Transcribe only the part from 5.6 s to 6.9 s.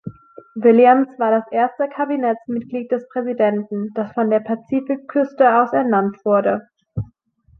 aus ernannt wurde.